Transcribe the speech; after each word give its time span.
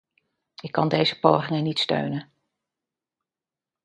Ik 0.61 0.71
kan 0.71 0.87
deze 0.87 1.19
pogingen 1.19 1.63
niet 1.63 1.79
steunen. 1.79 2.31